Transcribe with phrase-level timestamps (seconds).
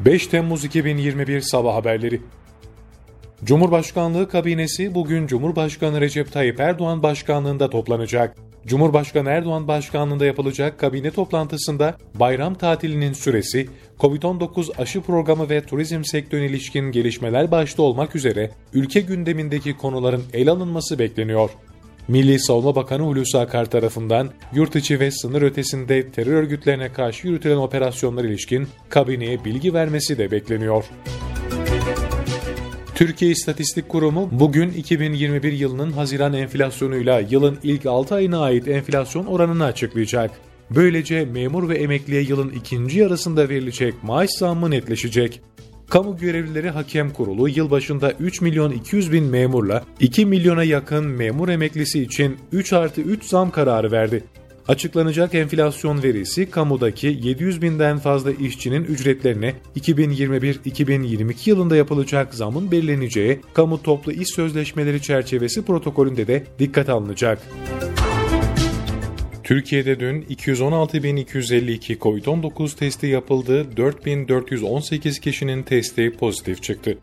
[0.00, 2.20] 5 Temmuz 2021 Sabah Haberleri
[3.44, 8.36] Cumhurbaşkanlığı kabinesi bugün Cumhurbaşkanı Recep Tayyip Erdoğan başkanlığında toplanacak.
[8.66, 16.46] Cumhurbaşkanı Erdoğan başkanlığında yapılacak kabine toplantısında bayram tatilinin süresi, COVID-19 aşı programı ve turizm sektörüne
[16.46, 21.50] ilişkin gelişmeler başta olmak üzere ülke gündemindeki konuların ele alınması bekleniyor.
[22.08, 27.56] Milli Savunma Bakanı Hulusi Akar tarafından yurt içi ve sınır ötesinde terör örgütlerine karşı yürütülen
[27.56, 30.84] operasyonlar ilişkin kabineye bilgi vermesi de bekleniyor.
[32.94, 39.64] Türkiye İstatistik Kurumu bugün 2021 yılının Haziran enflasyonuyla yılın ilk 6 ayına ait enflasyon oranını
[39.64, 40.30] açıklayacak.
[40.70, 45.40] Böylece memur ve emekliye yılın ikinci yarısında verilecek maaş zammı netleşecek.
[45.88, 52.02] Kamu Görevlileri Hakem Kurulu yılbaşında 3 milyon 200 bin memurla 2 milyona yakın memur emeklisi
[52.02, 54.24] için 3 artı 3 zam kararı verdi.
[54.68, 63.82] Açıklanacak enflasyon verisi kamudaki 700 binden fazla işçinin ücretlerine 2021-2022 yılında yapılacak zamın belirleneceği kamu
[63.82, 67.38] toplu iş sözleşmeleri çerçevesi protokolünde de dikkat alınacak.
[69.48, 76.98] Türkiye'de dün 216.252 COVID-19 testi yapıldı, 4.418 kişinin testi pozitif çıktı.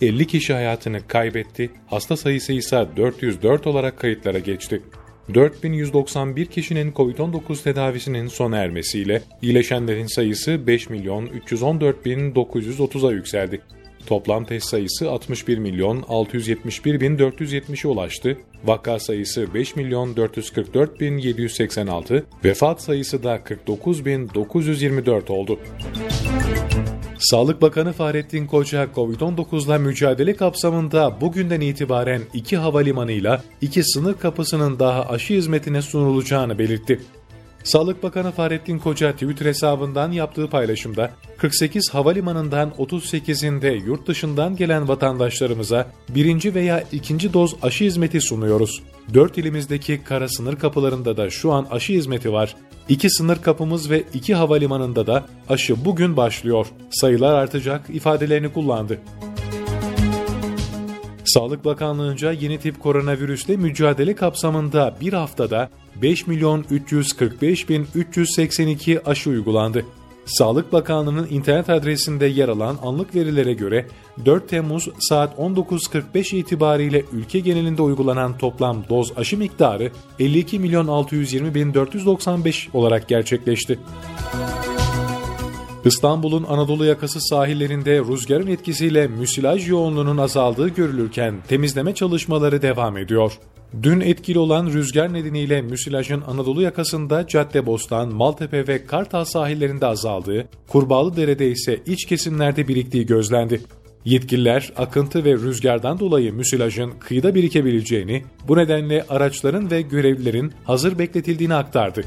[0.00, 4.82] 50 kişi hayatını kaybetti, hasta sayısı ise 404 olarak kayıtlara geçti.
[5.34, 13.60] 4191 kişinin COVID-19 tedavisinin sona ermesiyle iyileşenlerin sayısı 5 milyon 314 bin 930'a yükseldi.
[14.06, 18.38] Toplam test sayısı 61 milyon 671 bin 470'e ulaştı.
[18.64, 25.58] Vaka sayısı 5 milyon 444 bin 786, vefat sayısı da 49 bin 924 oldu.
[27.18, 35.02] Sağlık Bakanı Fahrettin Koca, COVID-19'la mücadele kapsamında bugünden itibaren iki havalimanıyla iki sınır kapısının daha
[35.02, 37.00] aşı hizmetine sunulacağını belirtti.
[37.64, 45.86] Sağlık Bakanı Fahrettin Koca Twitter hesabından yaptığı paylaşımda 48 havalimanından 38'inde yurt dışından gelen vatandaşlarımıza
[46.08, 48.82] birinci veya ikinci doz aşı hizmeti sunuyoruz.
[49.14, 52.56] 4 ilimizdeki kara sınır kapılarında da şu an aşı hizmeti var.
[52.88, 56.66] İki sınır kapımız ve iki havalimanında da aşı bugün başlıyor.
[56.90, 58.98] Sayılar artacak ifadelerini kullandı.
[61.34, 65.70] Sağlık Bakanlığı'nca yeni tip koronavirüsle mücadele kapsamında bir haftada
[66.02, 69.86] 5 milyon 345 bin 382 aşı uygulandı.
[70.24, 73.86] Sağlık Bakanlığı'nın internet adresinde yer alan anlık verilere göre
[74.24, 81.54] 4 Temmuz saat 19.45 itibariyle ülke genelinde uygulanan toplam doz aşı miktarı 52 milyon 620
[81.54, 83.78] bin 495 olarak gerçekleşti.
[85.84, 93.32] İstanbul'un Anadolu yakası sahillerinde rüzgarın etkisiyle müsilaj yoğunluğunun azaldığı görülürken temizleme çalışmaları devam ediyor.
[93.82, 101.50] Dün etkili olan rüzgar nedeniyle müsilajın Anadolu yakasında Caddebostan, Maltepe ve Kartal sahillerinde azaldığı, Kurbağalıdere'de
[101.50, 103.60] ise iç kesimlerde biriktiği gözlendi.
[104.04, 111.54] Yetkililer akıntı ve rüzgardan dolayı müsilajın kıyıda birikebileceğini, bu nedenle araçların ve görevlilerin hazır bekletildiğini
[111.54, 112.04] aktardı.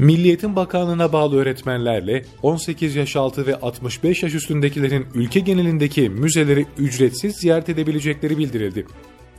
[0.00, 7.36] Milliyetin Bakanlığı'na bağlı öğretmenlerle 18 yaş altı ve 65 yaş üstündekilerin ülke genelindeki müzeleri ücretsiz
[7.36, 8.86] ziyaret edebilecekleri bildirildi.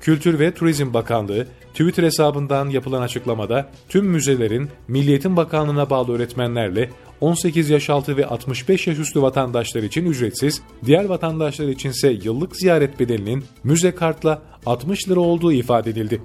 [0.02, 6.90] Kültür ve Turizm Bakanlığı Twitter hesabından yapılan açıklamada tüm müzelerin Milliyetin Bakanlığı'na bağlı öğretmenlerle
[7.22, 13.00] 18 yaş altı ve 65 yaş üstü vatandaşlar için ücretsiz, diğer vatandaşlar içinse yıllık ziyaret
[13.00, 16.22] bedelinin müze kartla 60 lira olduğu ifade edildi.